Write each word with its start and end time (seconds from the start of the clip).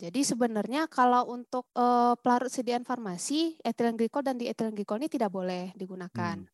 Jadi 0.00 0.20
sebenarnya 0.24 0.88
kalau 0.88 1.28
untuk 1.28 1.68
uh, 1.76 2.16
pelarut 2.18 2.48
sediaan 2.48 2.88
farmasi, 2.88 3.60
etilen 3.60 4.00
glikol 4.00 4.24
dan 4.24 4.40
dietilen 4.40 4.72
glikol 4.72 4.96
ini 4.96 5.12
tidak 5.12 5.28
boleh 5.28 5.76
digunakan. 5.76 6.40
Hmm. 6.40 6.48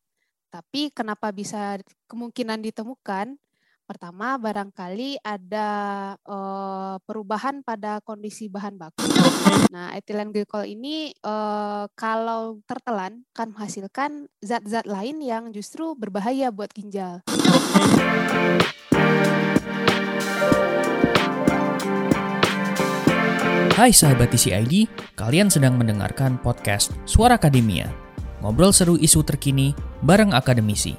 Tapi 0.51 0.91
kenapa 0.91 1.31
bisa 1.31 1.79
kemungkinan 2.11 2.59
ditemukan? 2.65 3.39
Pertama, 3.87 4.35
barangkali 4.35 5.23
ada 5.23 5.71
uh, 6.27 6.99
perubahan 7.07 7.63
pada 7.63 8.03
kondisi 8.03 8.51
bahan 8.51 8.75
baku. 8.75 9.07
Nah, 9.71 9.95
etilen 9.95 10.35
glikol 10.35 10.67
ini 10.67 11.15
uh, 11.23 11.87
kalau 11.95 12.59
tertelan 12.67 13.23
kan 13.31 13.55
menghasilkan 13.55 14.27
zat-zat 14.43 14.91
lain 14.91 15.23
yang 15.23 15.55
justru 15.55 15.95
berbahaya 15.95 16.51
buat 16.51 16.75
ginjal. 16.75 17.23
Hai 23.77 23.93
sahabat 23.93 24.33
TCID, 24.33 24.89
kalian 25.21 25.53
sedang 25.53 25.77
mendengarkan 25.77 26.41
podcast 26.41 26.97
Suara 27.05 27.37
Akademia. 27.37 27.93
Ngobrol 28.41 28.73
seru 28.73 28.97
isu 28.97 29.21
terkini 29.21 29.77
bareng 30.01 30.33
akademisi. 30.33 30.97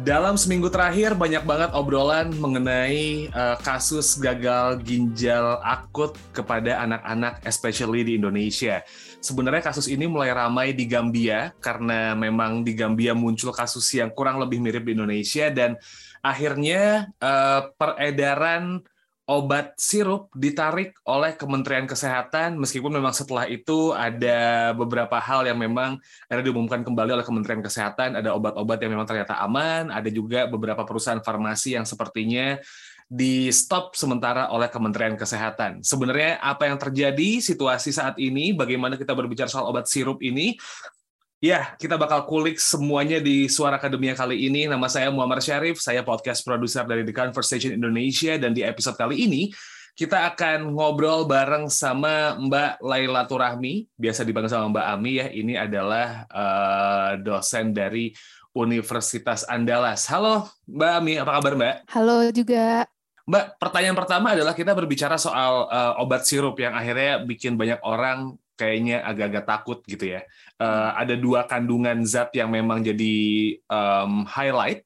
Dalam 0.00 0.40
seminggu 0.40 0.72
terakhir 0.72 1.12
banyak 1.12 1.44
banget 1.44 1.76
obrolan 1.76 2.32
mengenai 2.40 3.28
uh, 3.36 3.60
kasus 3.60 4.16
gagal 4.16 4.80
ginjal 4.80 5.60
akut 5.60 6.16
kepada 6.32 6.80
anak-anak 6.88 7.44
especially 7.44 8.00
di 8.00 8.16
Indonesia. 8.16 8.80
Sebenarnya 9.20 9.68
kasus 9.68 9.84
ini 9.84 10.08
mulai 10.08 10.32
ramai 10.32 10.72
di 10.72 10.88
Gambia 10.88 11.52
karena 11.60 12.16
memang 12.16 12.64
di 12.64 12.72
Gambia 12.72 13.12
muncul 13.12 13.52
kasus 13.52 13.84
yang 13.92 14.08
kurang 14.08 14.40
lebih 14.40 14.56
mirip 14.64 14.88
di 14.88 14.96
Indonesia 14.96 15.52
dan 15.52 15.76
akhirnya 16.24 17.12
uh, 17.20 17.76
peredaran 17.76 18.80
obat 19.26 19.74
sirup 19.74 20.30
ditarik 20.38 20.94
oleh 21.02 21.34
Kementerian 21.34 21.84
Kesehatan. 21.84 22.54
Meskipun 22.62 22.94
memang 22.94 23.10
setelah 23.10 23.50
itu 23.50 23.90
ada 23.90 24.70
beberapa 24.72 25.18
hal 25.18 25.50
yang 25.50 25.58
memang 25.58 25.98
ada 26.30 26.40
diumumkan 26.40 26.86
kembali 26.86 27.18
oleh 27.18 27.26
Kementerian 27.26 27.58
Kesehatan. 27.58 28.14
Ada 28.14 28.30
obat-obat 28.32 28.78
yang 28.78 28.94
memang 28.94 29.06
ternyata 29.10 29.42
aman. 29.42 29.90
Ada 29.90 30.08
juga 30.14 30.46
beberapa 30.46 30.86
perusahaan 30.86 31.18
farmasi 31.18 31.74
yang 31.74 31.82
sepertinya 31.82 32.54
di 33.06 33.50
stop 33.54 33.94
sementara 33.94 34.50
oleh 34.50 34.66
Kementerian 34.70 35.14
Kesehatan. 35.18 35.82
Sebenarnya 35.82 36.38
apa 36.42 36.70
yang 36.70 36.78
terjadi 36.78 37.38
situasi 37.38 37.94
saat 37.94 38.18
ini, 38.18 38.54
bagaimana 38.54 38.98
kita 38.98 39.14
berbicara 39.14 39.50
soal 39.50 39.70
obat 39.70 39.86
sirup 39.86 40.22
ini, 40.22 40.58
Ya, 41.46 41.78
kita 41.78 41.94
bakal 41.94 42.26
kulik 42.26 42.58
semuanya 42.58 43.22
di 43.22 43.46
Suara 43.46 43.78
Akademia 43.78 44.18
kali 44.18 44.50
ini. 44.50 44.66
Nama 44.66 44.82
saya 44.90 45.14
Muhammad 45.14 45.38
Syarif, 45.38 45.78
saya 45.78 46.02
podcast 46.02 46.42
produser 46.42 46.82
dari 46.82 47.06
The 47.06 47.14
Conversation 47.14 47.70
Indonesia, 47.70 48.34
dan 48.34 48.50
di 48.50 48.66
episode 48.66 48.98
kali 48.98 49.30
ini 49.30 49.54
kita 49.94 50.26
akan 50.34 50.74
ngobrol 50.74 51.22
bareng 51.22 51.70
sama 51.70 52.34
Mbak 52.34 52.82
Laila 52.82 53.30
Turahmi, 53.30 53.86
biasa 53.94 54.26
dipanggil 54.26 54.50
sama 54.50 54.74
Mbak 54.74 54.86
Ami 54.90 55.22
ya. 55.22 55.26
Ini 55.30 55.54
adalah 55.70 56.26
uh, 56.34 57.10
dosen 57.22 57.70
dari 57.70 58.10
Universitas 58.50 59.46
Andalas. 59.46 60.02
Halo 60.10 60.50
Mbak 60.66 60.90
Ami, 60.98 61.14
apa 61.14 61.30
kabar 61.30 61.54
Mbak? 61.54 61.74
Halo 61.94 62.26
juga. 62.34 62.90
Mbak, 63.22 63.62
pertanyaan 63.62 63.94
pertama 63.94 64.34
adalah 64.34 64.50
kita 64.50 64.74
berbicara 64.74 65.14
soal 65.14 65.70
uh, 65.70 66.02
obat 66.02 66.26
sirup 66.26 66.58
yang 66.58 66.74
akhirnya 66.74 67.22
bikin 67.22 67.54
banyak 67.54 67.78
orang 67.86 68.34
kayaknya 68.56 69.04
agak-agak 69.04 69.44
takut 69.44 69.78
gitu 69.84 70.16
ya. 70.16 70.24
Uh, 70.56 70.96
ada 70.96 71.14
dua 71.14 71.44
kandungan 71.44 72.02
zat 72.02 72.32
yang 72.32 72.50
memang 72.50 72.80
jadi 72.80 73.14
um, 73.68 74.24
highlight 74.24 74.82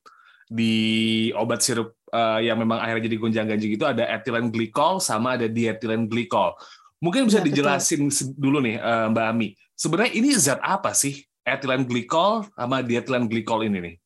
di 0.51 1.31
obat 1.39 1.63
sirup 1.63 1.95
uh, 2.11 2.43
yang 2.43 2.59
memang 2.59 2.83
akhirnya 2.83 3.07
jadi 3.07 3.17
gonjang-ganjing 3.23 3.73
itu 3.79 3.87
ada 3.87 4.03
etilen 4.11 4.51
glikol 4.51 4.99
sama 4.99 5.39
ada 5.39 5.47
dietilen 5.47 6.11
glikol. 6.11 6.59
Mungkin 7.01 7.31
bisa 7.31 7.41
ya, 7.41 7.47
dijelasin 7.47 8.11
betul. 8.11 8.35
dulu 8.37 8.59
nih 8.61 8.77
uh, 8.83 9.07
Mbak 9.15 9.27
Ami. 9.31 9.49
Sebenarnya 9.79 10.13
ini 10.13 10.29
zat 10.37 10.61
apa 10.61 10.93
sih 10.93 11.23
etilen 11.47 11.87
glikol 11.89 12.45
sama 12.53 12.85
dietilen 12.85 13.31
glikol 13.31 13.65
ini 13.65 13.79
nih? 13.81 13.97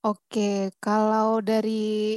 Oke, 0.00 0.72
kalau 0.80 1.44
dari 1.44 2.16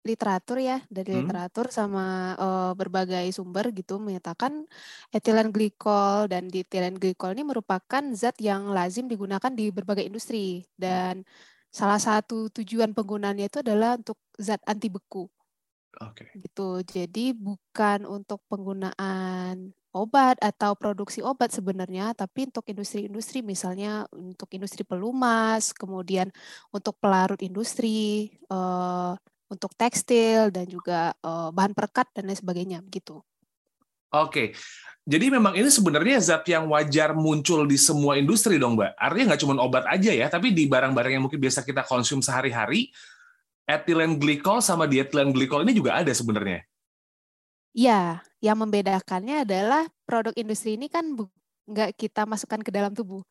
literatur 0.00 0.58
ya, 0.64 0.80
dari 0.88 1.12
hmm. 1.12 1.28
literatur 1.28 1.68
sama 1.68 2.32
uh, 2.40 2.72
berbagai 2.72 3.28
sumber 3.36 3.68
gitu 3.76 4.00
menyatakan 4.00 4.64
etilen 5.12 5.52
glikol 5.52 6.24
dan 6.28 6.48
dietilen 6.48 6.96
glikol 6.96 7.36
ini 7.36 7.44
merupakan 7.44 8.02
zat 8.16 8.40
yang 8.40 8.72
lazim 8.72 9.06
digunakan 9.06 9.52
di 9.52 9.68
berbagai 9.68 10.08
industri 10.08 10.64
dan 10.80 11.24
salah 11.68 12.00
satu 12.00 12.50
tujuan 12.50 12.96
penggunaannya 12.96 13.46
itu 13.46 13.60
adalah 13.60 14.00
untuk 14.00 14.18
zat 14.40 14.58
anti 14.64 14.88
beku. 14.88 15.28
Oke. 16.00 16.26
Okay. 16.26 16.40
Gitu. 16.40 16.68
Jadi 16.86 17.24
bukan 17.36 18.08
untuk 18.08 18.40
penggunaan 18.48 19.74
obat 19.90 20.38
atau 20.38 20.78
produksi 20.78 21.18
obat 21.20 21.50
sebenarnya, 21.50 22.14
tapi 22.14 22.46
untuk 22.46 22.62
industri-industri 22.70 23.42
misalnya 23.42 24.06
untuk 24.14 24.46
industri 24.54 24.86
pelumas, 24.86 25.74
kemudian 25.74 26.30
untuk 26.70 26.94
pelarut 27.02 27.42
industri, 27.42 28.30
uh, 28.48 29.18
untuk 29.50 29.74
tekstil 29.74 30.54
dan 30.54 30.64
juga 30.70 31.12
uh, 31.26 31.50
bahan 31.50 31.74
perekat 31.74 32.06
dan 32.14 32.30
lain 32.30 32.38
sebagainya 32.38 32.78
begitu. 32.80 33.18
Oke, 34.10 34.54
jadi 35.06 35.30
memang 35.30 35.54
ini 35.54 35.70
sebenarnya 35.70 36.18
zat 36.18 36.46
yang 36.50 36.70
wajar 36.70 37.14
muncul 37.14 37.66
di 37.66 37.78
semua 37.78 38.18
industri 38.18 38.58
dong, 38.58 38.74
Mbak. 38.74 38.98
Artinya 38.98 39.24
nggak 39.34 39.40
cuma 39.42 39.54
obat 39.58 39.84
aja 39.86 40.10
ya, 40.10 40.26
tapi 40.26 40.50
di 40.50 40.66
barang-barang 40.66 41.18
yang 41.18 41.22
mungkin 41.26 41.38
biasa 41.38 41.62
kita 41.62 41.86
konsum 41.86 42.18
sehari-hari, 42.18 42.90
etilen 43.66 44.18
glikol 44.18 44.58
sama 44.58 44.90
dietilen 44.90 45.30
glikol 45.30 45.62
ini 45.62 45.74
juga 45.74 45.98
ada 45.98 46.10
sebenarnya. 46.10 46.66
Ya, 47.70 48.18
yang 48.42 48.58
membedakannya 48.58 49.46
adalah 49.46 49.86
produk 50.02 50.34
industri 50.34 50.74
ini 50.74 50.90
kan 50.90 51.06
nggak 51.70 51.94
kita 51.94 52.26
masukkan 52.26 52.58
ke 52.66 52.74
dalam 52.74 52.90
tubuh 52.90 53.22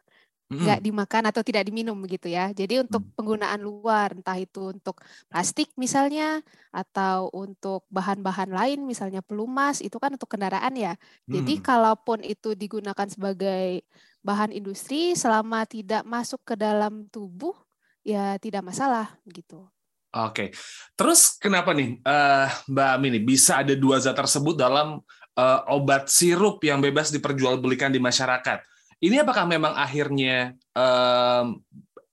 nggak 0.49 0.81
dimakan 0.81 1.29
atau 1.29 1.45
tidak 1.45 1.69
diminum 1.69 1.93
begitu 2.01 2.25
ya. 2.33 2.49
Jadi 2.49 2.81
untuk 2.81 3.05
mm. 3.05 3.13
penggunaan 3.13 3.61
luar, 3.61 4.17
entah 4.17 4.33
itu 4.33 4.73
untuk 4.73 4.97
plastik 5.29 5.69
misalnya 5.77 6.41
atau 6.73 7.29
untuk 7.37 7.85
bahan-bahan 7.93 8.49
lain 8.49 8.81
misalnya 8.81 9.21
pelumas 9.21 9.77
itu 9.85 10.01
kan 10.01 10.09
untuk 10.17 10.25
kendaraan 10.25 10.73
ya. 10.73 10.97
Jadi 11.29 11.61
kalaupun 11.61 12.25
itu 12.25 12.57
digunakan 12.57 13.05
sebagai 13.05 13.85
bahan 14.25 14.49
industri 14.49 15.13
selama 15.13 15.69
tidak 15.69 16.01
masuk 16.03 16.41
ke 16.41 16.57
dalam 16.57 17.05
tubuh 17.13 17.53
ya 18.01 18.41
tidak 18.41 18.65
masalah 18.65 19.13
gitu. 19.29 19.69
Oke, 20.09 20.49
terus 20.97 21.37
kenapa 21.37 21.69
nih 21.77 22.01
uh, 22.01 22.49
Mbak 22.65 22.89
Amin 22.97 23.21
bisa 23.21 23.61
ada 23.61 23.77
dua 23.77 24.01
zat 24.01 24.17
tersebut 24.17 24.57
dalam 24.57 24.97
uh, 25.37 25.59
obat 25.69 26.09
sirup 26.09 26.57
yang 26.65 26.81
bebas 26.81 27.13
diperjualbelikan 27.13 27.93
di 27.93 28.01
masyarakat? 28.01 28.65
Ini 28.99 29.23
apakah 29.23 29.47
memang 29.47 29.73
akhirnya 29.79 30.59
um, 30.75 31.63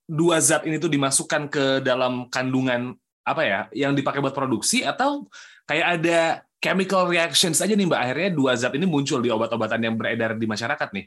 dua 0.06 0.38
zat 0.38 0.62
ini 0.70 0.78
tuh 0.78 0.86
dimasukkan 0.86 1.50
ke 1.50 1.64
dalam 1.82 2.30
kandungan 2.30 2.94
apa 3.26 3.42
ya 3.42 3.60
yang 3.74 3.91
dipakai 3.91 4.22
buat 4.22 4.30
produksi 4.30 4.86
atau 4.86 5.26
kayak 5.66 5.86
ada 5.98 6.20
chemical 6.62 7.10
reactions 7.10 7.58
aja 7.58 7.75
nih 7.75 7.91
mbak 7.91 7.98
akhirnya 7.98 8.30
dua 8.30 8.54
zat 8.54 8.70
ini 8.78 8.86
muncul 8.86 9.19
di 9.19 9.34
obat-obatan 9.34 9.82
yang 9.82 9.98
beredar 9.98 10.38
di 10.38 10.46
masyarakat 10.46 10.88
nih. 10.94 11.06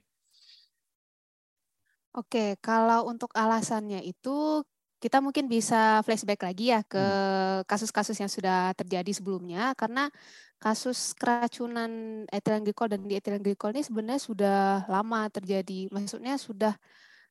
Oke, 2.19 2.59
kalau 2.59 3.07
untuk 3.07 3.31
alasannya 3.31 4.03
itu 4.03 4.65
kita 4.99 5.23
mungkin 5.23 5.47
bisa 5.47 6.03
flashback 6.03 6.43
lagi 6.43 6.75
ya 6.75 6.83
ke 6.83 6.99
hmm. 6.99 7.63
kasus-kasus 7.65 8.19
yang 8.19 8.27
sudah 8.27 8.75
terjadi 8.75 9.09
sebelumnya 9.15 9.71
karena 9.79 10.11
kasus 10.59 11.15
keracunan 11.15 12.23
etilen 12.27 12.67
glikol 12.67 12.91
dan 12.91 13.07
dietilen 13.07 13.39
glikol 13.39 13.71
ini 13.71 13.79
sebenarnya 13.79 14.21
sudah 14.21 14.59
lama 14.91 15.31
terjadi. 15.31 15.87
Maksudnya 15.87 16.35
sudah 16.35 16.75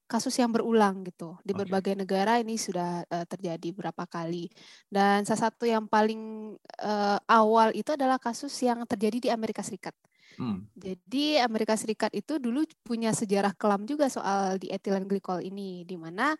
kasus 0.09 0.33
yang 0.41 0.49
berulang 0.49 1.05
gitu 1.05 1.37
di 1.45 1.53
okay. 1.53 1.61
berbagai 1.61 1.93
negara 1.93 2.41
ini 2.41 2.57
sudah 2.57 3.05
uh, 3.13 3.29
terjadi 3.29 3.77
berapa 3.77 4.09
kali 4.09 4.49
dan 4.89 5.29
salah 5.29 5.53
satu 5.53 5.69
yang 5.69 5.85
paling 5.85 6.57
uh, 6.81 7.21
awal 7.29 7.77
itu 7.77 7.93
adalah 7.93 8.17
kasus 8.17 8.57
yang 8.65 8.81
terjadi 8.89 9.21
di 9.21 9.29
Amerika 9.29 9.61
Serikat. 9.61 9.93
Hmm. 10.41 10.65
Jadi 10.73 11.37
Amerika 11.45 11.77
Serikat 11.77 12.09
itu 12.17 12.41
dulu 12.41 12.65
punya 12.81 13.13
sejarah 13.13 13.53
kelam 13.53 13.85
juga 13.85 14.09
soal 14.09 14.57
di 14.57 14.73
etilen 14.73 15.05
glikol 15.05 15.45
ini, 15.45 15.85
di 15.85 16.01
mana 16.01 16.33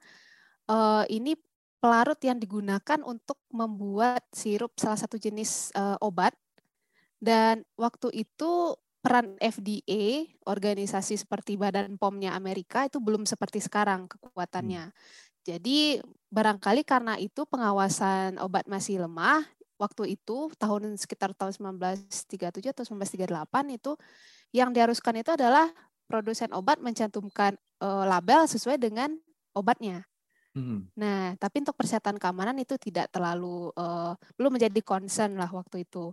uh, 0.71 1.05
ini 1.09 1.35
pelarut 1.79 2.19
yang 2.23 2.39
digunakan 2.39 3.01
untuk 3.07 3.39
membuat 3.51 4.23
sirup 4.35 4.75
salah 4.77 4.99
satu 4.99 5.17
jenis 5.17 5.71
uh, 5.75 5.97
obat 6.03 6.35
dan 7.19 7.67
waktu 7.75 8.15
itu 8.15 8.79
peran 8.99 9.39
FDA, 9.39 10.27
organisasi 10.47 11.19
seperti 11.19 11.55
Badan 11.55 11.99
POM-nya 11.99 12.35
Amerika 12.35 12.87
itu 12.87 12.99
belum 12.99 13.27
seperti 13.27 13.63
sekarang 13.63 14.11
kekuatannya. 14.11 14.91
Hmm. 14.91 14.97
Jadi 15.47 16.03
barangkali 16.29 16.83
karena 16.85 17.17
itu 17.17 17.47
pengawasan 17.47 18.37
obat 18.43 18.69
masih 18.69 19.01
lemah, 19.01 19.47
waktu 19.79 20.19
itu 20.19 20.51
tahun 20.59 20.99
sekitar 20.99 21.33
tahun 21.33 21.79
1937 21.81 22.75
atau 22.75 22.85
1938 22.85 23.79
itu 23.79 23.97
yang 24.53 24.75
diharuskan 24.75 25.23
itu 25.23 25.31
adalah 25.33 25.71
produsen 26.11 26.51
obat 26.53 26.83
mencantumkan 26.83 27.57
uh, 27.81 28.05
label 28.05 28.45
sesuai 28.51 28.77
dengan 28.77 29.15
obatnya. 29.55 30.05
Hmm. 30.59 30.91
Nah, 30.99 31.39
tapi 31.39 31.63
untuk 31.63 31.79
persyaratan 31.79 32.19
keamanan 32.19 32.59
itu 32.59 32.75
tidak 32.83 33.15
terlalu 33.15 33.71
uh, 33.79 34.19
belum 34.35 34.59
menjadi 34.59 34.83
concern 34.83 35.39
lah 35.39 35.47
waktu 35.55 35.87
itu. 35.87 36.11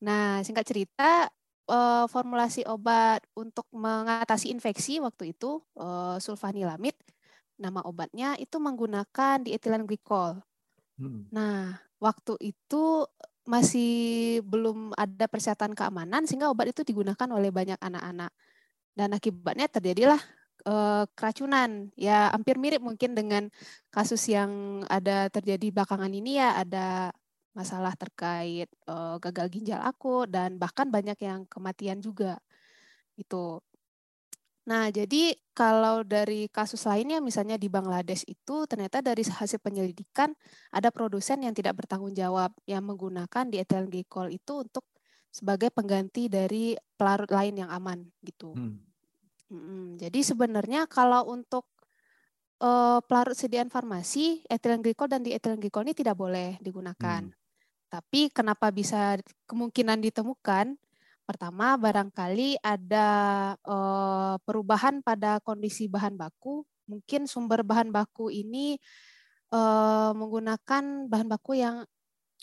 Nah, 0.00 0.40
singkat 0.40 0.64
cerita, 0.64 1.28
uh, 1.68 2.08
formulasi 2.08 2.64
obat 2.64 3.20
untuk 3.36 3.68
mengatasi 3.68 4.48
infeksi 4.48 4.96
waktu 4.98 5.36
itu 5.36 5.60
uh, 5.76 6.16
sulfanilamid, 6.16 6.96
nama 7.60 7.84
obatnya 7.84 8.34
itu 8.40 8.56
menggunakan 8.56 9.44
dietilen 9.44 9.84
glikol. 9.84 10.40
Hmm. 10.96 11.28
Nah, 11.28 11.76
waktu 12.00 12.40
itu 12.40 13.04
masih 13.44 14.40
belum 14.46 14.94
ada 14.94 15.26
persyaratan 15.26 15.74
keamanan 15.74 16.24
sehingga 16.24 16.48
obat 16.48 16.70
itu 16.70 16.86
digunakan 16.86 17.26
oleh 17.26 17.50
banyak 17.50 17.78
anak-anak 17.82 18.30
dan 18.94 19.08
akibatnya 19.18 19.66
terjadilah 19.66 20.20
uh, 20.66 21.04
keracunan 21.14 21.90
ya 21.98 22.30
hampir 22.32 22.58
mirip 22.58 22.82
mungkin 22.82 23.14
dengan 23.14 23.48
kasus 23.90 24.26
yang 24.30 24.82
ada 24.90 25.28
terjadi 25.28 25.70
belakangan 25.70 26.12
ini 26.12 26.38
ya 26.40 26.58
ada 26.58 27.12
masalah 27.52 27.92
terkait 27.94 28.68
uh, 28.88 29.20
gagal 29.20 29.52
ginjal 29.52 29.80
akut 29.84 30.28
dan 30.28 30.56
bahkan 30.56 30.88
banyak 30.88 31.16
yang 31.20 31.44
kematian 31.46 32.00
juga 32.00 32.40
itu. 33.20 33.60
Nah, 34.62 34.94
jadi 34.94 35.34
kalau 35.52 36.06
dari 36.06 36.46
kasus 36.46 36.86
lainnya 36.86 37.18
misalnya 37.18 37.58
di 37.58 37.66
Bangladesh 37.66 38.22
itu 38.30 38.62
ternyata 38.70 39.02
dari 39.02 39.26
hasil 39.26 39.58
penyelidikan 39.58 40.30
ada 40.70 40.88
produsen 40.94 41.42
yang 41.42 41.50
tidak 41.50 41.82
bertanggung 41.82 42.14
jawab 42.14 42.54
yang 42.64 42.86
menggunakan 42.86 43.50
dietilen 43.50 43.90
glikol 43.90 44.30
itu 44.30 44.62
untuk 44.62 44.86
sebagai 45.34 45.74
pengganti 45.74 46.30
dari 46.30 46.78
pelarut 46.94 47.32
lain 47.34 47.66
yang 47.66 47.70
aman 47.74 48.06
gitu. 48.22 48.54
Hmm. 48.54 48.91
Hmm, 49.52 50.00
jadi 50.00 50.24
sebenarnya 50.24 50.88
kalau 50.88 51.28
untuk 51.28 51.68
uh, 52.64 53.04
pelarut 53.04 53.36
sediaan 53.36 53.68
farmasi, 53.68 54.40
etilen 54.48 54.80
glikol 54.80 55.12
dan 55.12 55.20
dietilen 55.20 55.60
glikol 55.60 55.84
ini 55.84 55.92
tidak 55.92 56.16
boleh 56.16 56.56
digunakan. 56.64 57.20
Hmm. 57.20 57.36
Tapi 57.92 58.32
kenapa 58.32 58.72
bisa 58.72 59.20
kemungkinan 59.44 60.00
ditemukan? 60.00 60.80
Pertama, 61.28 61.76
barangkali 61.76 62.64
ada 62.64 63.08
uh, 63.68 64.40
perubahan 64.40 65.04
pada 65.04 65.36
kondisi 65.44 65.84
bahan 65.84 66.16
baku. 66.16 66.64
Mungkin 66.88 67.28
sumber 67.28 67.60
bahan 67.60 67.92
baku 67.92 68.32
ini 68.32 68.80
uh, 69.52 70.16
menggunakan 70.16 71.12
bahan 71.12 71.28
baku 71.28 71.60
yang 71.60 71.84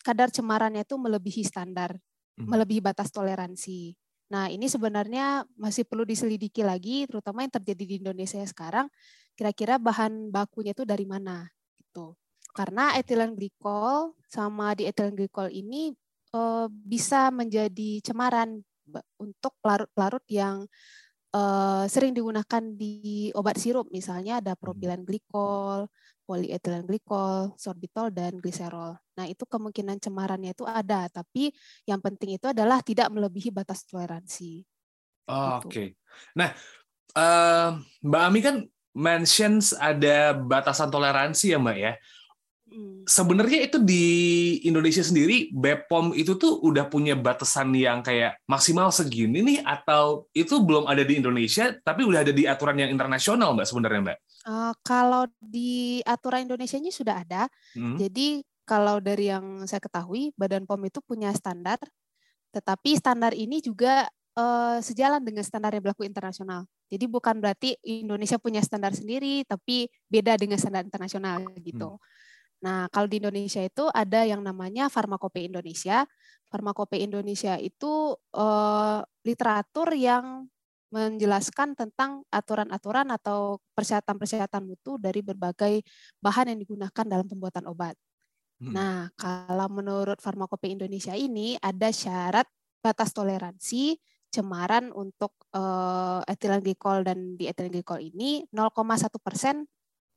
kadar 0.05 0.31
cemarannya 0.31 0.87
itu 0.87 0.95
melebihi 0.95 1.43
standar, 1.43 1.97
hmm. 2.37 2.47
melebihi 2.47 2.79
batas 2.79 3.11
toleransi. 3.11 3.98
Nah, 4.29 4.45
ini 4.47 4.69
sebenarnya 4.69 5.41
masih 5.57 5.89
perlu 5.89 6.05
diselidiki 6.05 6.61
lagi, 6.61 7.09
terutama 7.09 7.41
yang 7.41 7.53
terjadi 7.53 7.83
di 7.83 7.95
Indonesia 7.97 8.41
sekarang. 8.45 8.85
Kira-kira 9.33 9.81
bahan 9.81 10.29
bakunya 10.29 10.77
itu 10.77 10.85
dari 10.85 11.05
mana? 11.09 11.49
Gitu. 11.73 12.13
Karena 12.53 12.93
etilen 12.97 13.33
glikol 13.33 14.13
sama 14.29 14.77
di 14.77 14.85
etilen 14.85 15.17
glikol 15.17 15.49
ini 15.49 15.93
uh, 16.37 16.69
bisa 16.69 17.33
menjadi 17.33 18.05
cemaran 18.05 18.61
untuk 19.21 19.53
pelarut-pelarut 19.61 20.25
yang 20.29 20.65
uh, 21.33 21.85
sering 21.89 22.13
digunakan 22.13 22.61
di 22.73 23.29
obat 23.33 23.57
sirup. 23.57 23.89
Misalnya 23.89 24.41
ada 24.41 24.53
propilen 24.53 25.05
glikol, 25.05 25.89
polyethylene 26.29 26.85
glikol, 26.85 27.57
sorbitol, 27.57 28.13
dan 28.13 28.37
gliserol. 28.37 28.93
Nah, 29.17 29.25
itu 29.25 29.49
kemungkinan 29.49 29.97
cemarannya 29.97 30.53
itu 30.53 30.61
ada, 30.69 31.09
tapi 31.09 31.49
yang 31.89 31.97
penting 31.97 32.37
itu 32.37 32.53
adalah 32.53 32.85
tidak 32.85 33.09
melebihi 33.09 33.49
batas 33.49 33.81
toleransi. 33.89 34.61
Oh. 35.25 35.57
Oke. 35.57 35.65
Okay. 35.65 35.87
Nah, 36.37 36.53
uh, 37.17 37.81
Mbak 38.05 38.21
Ami 38.29 38.39
kan 38.45 38.55
mentions 38.93 39.73
ada 39.73 40.37
batasan 40.37 40.93
toleransi 40.93 41.57
ya, 41.57 41.57
Mbak 41.57 41.77
ya. 41.81 41.93
Hmm. 42.69 43.01
Sebenarnya 43.09 43.65
itu 43.65 43.77
di 43.81 44.05
Indonesia 44.63 45.01
sendiri 45.01 45.49
BPOM 45.49 46.13
itu 46.13 46.37
tuh 46.37 46.61
udah 46.61 46.85
punya 46.85 47.17
batasan 47.17 47.73
yang 47.73 48.05
kayak 48.05 48.37
maksimal 48.45 48.93
segini 48.93 49.41
nih 49.41 49.59
atau 49.65 50.29
itu 50.37 50.61
belum 50.61 50.85
ada 50.85 51.01
di 51.01 51.17
Indonesia 51.17 51.73
tapi 51.81 52.05
udah 52.05 52.21
ada 52.21 52.33
di 52.33 52.45
aturan 52.45 52.77
yang 52.77 52.93
internasional 52.93 53.57
Mbak 53.57 53.67
sebenarnya 53.67 54.01
Mbak? 54.05 54.17
Uh, 54.45 54.73
kalau 54.85 55.23
di 55.41 55.99
aturan 56.05 56.45
Indonesia 56.45 56.77
ini 56.77 56.93
sudah 56.93 57.25
ada. 57.25 57.49
Hmm. 57.73 57.97
Jadi 57.97 58.45
kalau 58.69 59.01
dari 59.01 59.33
yang 59.33 59.65
saya 59.65 59.81
ketahui 59.81 60.29
Badan 60.37 60.69
POM 60.69 60.85
itu 60.85 61.01
punya 61.01 61.33
standar 61.33 61.81
tetapi 62.49 62.97
standar 62.97 63.33
ini 63.37 63.61
juga 63.61 64.09
uh, 64.37 64.77
sejalan 64.81 65.21
dengan 65.21 65.45
standar 65.45 65.73
yang 65.73 65.85
berlaku 65.85 66.05
internasional. 66.05 66.65
Jadi 66.89 67.05
bukan 67.05 67.37
berarti 67.37 67.77
Indonesia 67.85 68.41
punya 68.41 68.65
standar 68.65 68.97
sendiri 68.97 69.45
tapi 69.45 69.85
beda 70.09 70.33
dengan 70.41 70.57
standar 70.57 70.81
internasional 70.81 71.45
gitu. 71.61 71.97
Hmm. 71.97 72.01
Nah, 72.59 72.91
kalau 72.91 73.07
di 73.07 73.23
Indonesia 73.23 73.63
itu 73.63 73.87
ada 73.91 74.27
yang 74.27 74.43
namanya 74.43 74.91
Farmakope 74.91 75.39
Indonesia. 75.39 76.03
Farmakope 76.51 76.99
Indonesia 76.99 77.55
itu 77.55 78.17
uh, 78.35 78.99
literatur 79.23 79.95
yang 79.95 80.49
menjelaskan 80.89 81.77
tentang 81.77 82.25
aturan-aturan 82.33 83.13
atau 83.13 83.61
persyaratan-persyaratan 83.77 84.65
mutu 84.65 84.97
dari 84.97 85.21
berbagai 85.21 85.85
bahan 86.17 86.49
yang 86.51 86.59
digunakan 86.65 87.05
dalam 87.05 87.29
pembuatan 87.29 87.69
obat. 87.69 87.93
Hmm. 88.59 88.73
Nah, 88.73 88.97
kalau 89.15 89.69
menurut 89.69 90.17
Farmakope 90.19 90.67
Indonesia 90.67 91.13
ini 91.13 91.55
ada 91.61 91.93
syarat 91.93 92.49
batas 92.81 93.13
toleransi 93.13 93.95
cemaran 94.29 94.93
untuk 94.93 95.33
uh, 95.53 96.21
etilen 96.25 96.61
glikol 96.61 97.01
dan 97.01 97.37
di 97.37 97.49
etilen 97.49 97.73
glikol 97.73 97.97
ini 97.97 98.45
0,1 98.53 99.09
persen 99.21 99.65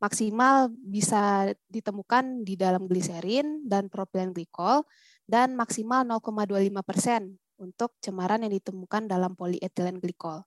maksimal 0.02 0.66
bisa 0.75 1.54
ditemukan 1.70 2.43
di 2.43 2.58
dalam 2.58 2.90
gliserin 2.90 3.62
dan 3.62 3.87
propilen 3.87 4.34
glikol 4.34 4.82
dan 5.22 5.54
maksimal 5.54 6.02
0,25 6.02 6.75
persen 6.82 7.38
untuk 7.62 7.94
cemaran 8.02 8.43
yang 8.43 8.50
ditemukan 8.50 9.06
dalam 9.06 9.38
polietilen 9.38 10.02
glikol. 10.02 10.43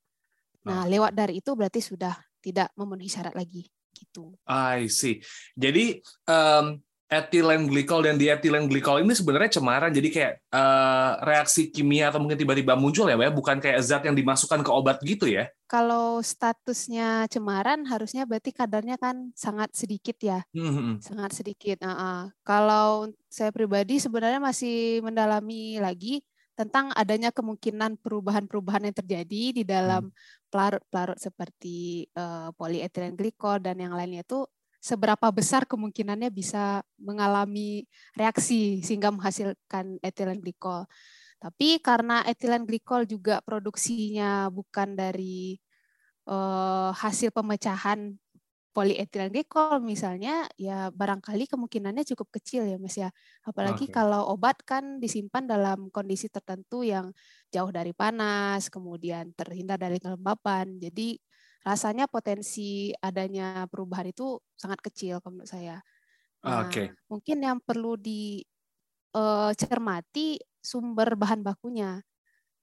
Nah, 0.68 0.84
oh. 0.84 0.92
lewat 0.92 1.16
dari 1.16 1.40
itu 1.40 1.56
berarti 1.56 1.80
sudah 1.80 2.12
tidak 2.44 2.76
memenuhi 2.76 3.08
syarat 3.08 3.32
lagi 3.32 3.64
gitu. 3.96 4.36
I 4.44 4.92
see. 4.92 5.24
Jadi 5.56 6.04
um, 6.28 6.76
etilen 7.06 7.70
glikol 7.70 8.02
dan 8.02 8.18
dietilen 8.18 8.66
glikol 8.66 8.98
ini 8.98 9.14
sebenarnya 9.14 9.62
cemaran 9.62 9.94
jadi 9.94 10.10
kayak 10.10 10.34
uh, 10.50 11.22
reaksi 11.22 11.70
kimia 11.70 12.10
atau 12.10 12.18
mungkin 12.18 12.34
tiba-tiba 12.34 12.74
muncul 12.74 13.06
ya, 13.06 13.14
ya 13.14 13.30
bukan 13.30 13.62
kayak 13.62 13.78
zat 13.86 14.02
yang 14.10 14.18
dimasukkan 14.18 14.66
ke 14.66 14.72
obat 14.74 14.98
gitu 15.06 15.30
ya 15.30 15.46
kalau 15.70 16.18
statusnya 16.26 17.30
cemaran 17.30 17.86
harusnya 17.86 18.26
berarti 18.26 18.50
kadarnya 18.50 18.98
kan 18.98 19.30
sangat 19.38 19.78
sedikit 19.78 20.18
ya 20.18 20.42
mm-hmm. 20.58 21.06
sangat 21.06 21.32
sedikit 21.38 21.78
uh 21.86 21.94
-uh. 21.94 22.22
kalau 22.42 23.14
saya 23.30 23.54
pribadi 23.54 24.02
sebenarnya 24.02 24.42
masih 24.42 25.06
mendalami 25.06 25.78
lagi 25.78 26.26
tentang 26.56 26.90
adanya 26.96 27.36
kemungkinan 27.36 28.00
perubahan-perubahan 28.00 28.88
yang 28.88 28.96
terjadi 28.96 29.44
di 29.62 29.64
dalam 29.68 30.08
hmm. 30.08 30.48
pelarut-pelarut 30.48 31.20
seperti 31.20 32.08
uh, 32.16 32.56
polietilen 32.56 33.20
glikol 33.20 33.60
dan 33.60 33.76
yang 33.76 33.92
lainnya 33.92 34.24
itu 34.24 34.48
seberapa 34.86 35.34
besar 35.34 35.66
kemungkinannya 35.66 36.30
bisa 36.30 36.86
mengalami 37.02 37.90
reaksi 38.14 38.86
sehingga 38.86 39.10
menghasilkan 39.10 39.98
etilen 40.06 40.38
glikol. 40.38 40.86
Tapi 41.42 41.82
karena 41.82 42.22
etilen 42.30 42.70
glikol 42.70 43.10
juga 43.10 43.42
produksinya 43.42 44.46
bukan 44.54 44.94
dari 44.94 45.58
uh, 46.30 46.94
hasil 46.94 47.34
pemecahan 47.34 48.14
polietilen 48.76 49.32
glikol 49.32 49.82
misalnya, 49.82 50.46
ya 50.60 50.92
barangkali 50.92 51.48
kemungkinannya 51.48 52.04
cukup 52.14 52.38
kecil 52.38 52.68
ya 52.70 52.78
Mas 52.78 53.00
ya. 53.00 53.10
Apalagi 53.42 53.90
okay. 53.90 53.96
kalau 53.96 54.30
obat 54.36 54.62
kan 54.68 55.02
disimpan 55.02 55.50
dalam 55.50 55.90
kondisi 55.90 56.30
tertentu 56.30 56.86
yang 56.86 57.10
jauh 57.50 57.72
dari 57.74 57.96
panas, 57.96 58.70
kemudian 58.70 59.34
terhindar 59.34 59.80
dari 59.80 59.98
kelembapan. 59.98 60.78
Jadi 60.78 61.18
rasanya 61.66 62.06
potensi 62.06 62.94
adanya 63.02 63.66
perubahan 63.66 64.14
itu 64.14 64.38
sangat 64.54 64.86
kecil 64.86 65.18
menurut 65.26 65.50
saya. 65.50 65.82
Nah, 66.46 66.70
Oke. 66.70 66.70
Okay. 66.70 66.94
Mungkin 67.10 67.42
yang 67.42 67.58
perlu 67.58 67.98
dicermati 67.98 68.78
eh, 70.38 70.46
sumber 70.62 71.18
bahan 71.18 71.42
bakunya. 71.42 72.06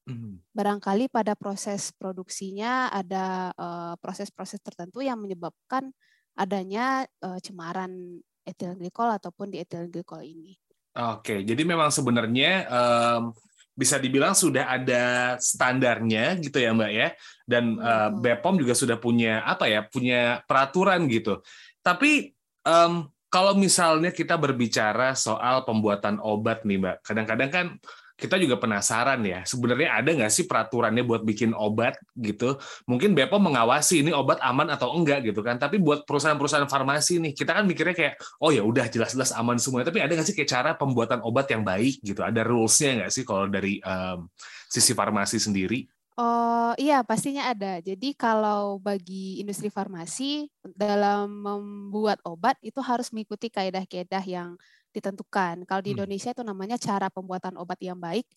Mm. 0.06 0.38
Barangkali 0.54 1.10
pada 1.10 1.34
proses 1.34 1.90
produksinya 1.90 2.94
ada 2.94 3.50
eh, 3.50 3.94
proses-proses 3.98 4.62
tertentu 4.62 5.02
yang 5.02 5.18
menyebabkan 5.18 5.90
adanya 6.32 7.04
uh, 7.20 7.36
cemaran 7.44 8.20
etilen 8.48 8.80
glikol 8.80 9.08
ataupun 9.12 9.52
di 9.52 9.60
etilen 9.60 9.92
glikol 9.92 10.24
ini. 10.24 10.56
Oke, 10.92 11.40
jadi 11.40 11.62
memang 11.64 11.88
sebenarnya 11.88 12.68
um, 12.68 13.32
bisa 13.72 13.96
dibilang 13.96 14.36
sudah 14.36 14.68
ada 14.68 15.36
standarnya 15.40 16.36
gitu 16.40 16.60
ya 16.60 16.76
Mbak 16.76 16.92
ya. 16.92 17.08
Dan 17.48 17.80
uh, 17.80 18.12
BPOM 18.12 18.60
juga 18.60 18.76
sudah 18.76 18.96
punya 19.00 19.42
apa 19.42 19.68
ya 19.68 19.84
punya 19.88 20.44
peraturan 20.44 21.08
gitu. 21.08 21.40
Tapi 21.80 22.32
um, 22.62 23.08
kalau 23.32 23.56
misalnya 23.56 24.12
kita 24.12 24.36
berbicara 24.36 25.16
soal 25.16 25.64
pembuatan 25.64 26.20
obat 26.20 26.68
nih 26.68 26.76
Mbak 26.76 26.96
kadang-kadang 27.00 27.50
kan 27.50 27.66
kita 28.16 28.38
juga 28.38 28.60
penasaran 28.60 29.20
ya, 29.24 29.42
sebenarnya 29.42 29.98
ada 29.98 30.10
nggak 30.12 30.32
sih 30.32 30.44
peraturannya 30.46 31.02
buat 31.02 31.26
bikin 31.26 31.56
obat 31.56 31.98
gitu? 32.14 32.60
Mungkin 32.86 33.16
BPOM 33.16 33.52
mengawasi 33.52 34.04
ini 34.04 34.10
obat 34.14 34.38
aman 34.44 34.70
atau 34.70 34.94
enggak 34.94 35.26
gitu 35.26 35.40
kan. 35.42 35.58
Tapi 35.58 35.82
buat 35.82 36.04
perusahaan-perusahaan 36.06 36.68
farmasi 36.70 37.18
nih, 37.18 37.32
kita 37.34 37.56
kan 37.56 37.64
mikirnya 37.66 37.96
kayak, 37.96 38.14
oh 38.38 38.54
ya 38.54 38.62
udah 38.62 38.86
jelas-jelas 38.86 39.34
aman 39.34 39.58
semuanya. 39.58 39.90
Tapi 39.90 40.00
ada 40.04 40.12
nggak 40.14 40.26
sih 40.28 40.36
kayak 40.36 40.50
cara 40.50 40.70
pembuatan 40.78 41.20
obat 41.24 41.50
yang 41.50 41.66
baik 41.66 41.98
gitu? 42.04 42.22
Ada 42.22 42.46
rules-nya 42.46 43.04
nggak 43.04 43.12
sih 43.12 43.22
kalau 43.26 43.50
dari 43.50 43.82
um, 43.82 44.28
sisi 44.70 44.92
farmasi 44.92 45.40
sendiri? 45.42 45.88
Oh 46.12 46.76
iya 46.76 47.00
pastinya 47.00 47.48
ada. 47.48 47.80
Jadi 47.80 48.12
kalau 48.12 48.76
bagi 48.76 49.40
industri 49.40 49.72
farmasi 49.72 50.44
dalam 50.76 51.40
membuat 51.40 52.20
obat 52.28 52.60
itu 52.60 52.84
harus 52.84 53.08
mengikuti 53.16 53.48
kaedah-kaedah 53.48 54.24
yang 54.28 54.60
ditentukan. 54.92 55.64
Kalau 55.64 55.82
di 55.82 55.92
hmm. 55.92 55.98
Indonesia 55.98 56.30
itu 56.30 56.44
namanya 56.44 56.76
cara 56.76 57.08
pembuatan 57.08 57.56
obat 57.56 57.80
yang 57.80 57.96
baik 57.96 58.28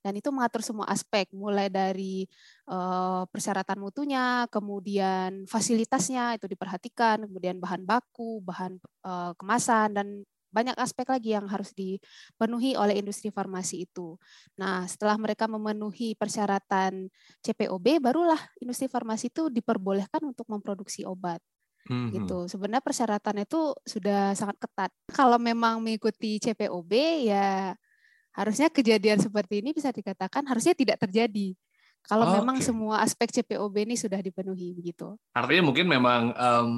dan 0.00 0.14
itu 0.14 0.30
mengatur 0.30 0.62
semua 0.62 0.86
aspek 0.88 1.26
mulai 1.34 1.66
dari 1.68 2.24
uh, 2.70 3.26
persyaratan 3.28 3.82
mutunya, 3.82 4.46
kemudian 4.48 5.44
fasilitasnya 5.50 6.38
itu 6.38 6.46
diperhatikan, 6.46 7.26
kemudian 7.26 7.58
bahan 7.58 7.82
baku, 7.82 8.40
bahan 8.46 8.78
uh, 9.04 9.34
kemasan 9.34 9.96
dan 9.96 10.08
banyak 10.54 10.78
aspek 10.78 11.10
lagi 11.10 11.34
yang 11.34 11.50
harus 11.50 11.74
dipenuhi 11.74 12.78
oleh 12.78 13.02
industri 13.02 13.34
farmasi 13.34 13.90
itu. 13.90 14.14
Nah, 14.54 14.86
setelah 14.86 15.18
mereka 15.18 15.50
memenuhi 15.50 16.14
persyaratan 16.14 17.10
CPOB, 17.42 17.98
barulah 17.98 18.38
industri 18.62 18.86
farmasi 18.86 19.34
itu 19.34 19.50
diperbolehkan 19.50 20.22
untuk 20.22 20.46
memproduksi 20.46 21.02
obat 21.02 21.42
hmm 21.88 22.08
gitu. 22.14 22.48
Sebenarnya 22.48 22.82
persyaratan 22.84 23.44
itu 23.44 23.76
sudah 23.84 24.32
sangat 24.32 24.56
ketat. 24.60 24.90
Kalau 25.12 25.36
memang 25.36 25.84
mengikuti 25.84 26.40
CPOB 26.40 26.92
ya 27.28 27.74
harusnya 28.34 28.66
kejadian 28.68 29.22
seperti 29.22 29.62
ini 29.62 29.70
bisa 29.70 29.94
dikatakan 29.94 30.42
harusnya 30.46 30.74
tidak 30.74 30.98
terjadi. 30.98 31.54
Kalau 32.04 32.28
oh, 32.28 32.34
memang 32.36 32.60
okay. 32.60 32.68
semua 32.68 33.00
aspek 33.00 33.32
CPOB 33.32 33.88
ini 33.88 33.96
sudah 33.96 34.20
dipenuhi 34.20 34.76
begitu. 34.76 35.16
Artinya 35.32 35.72
mungkin 35.72 35.88
memang 35.88 36.36
um, 36.36 36.68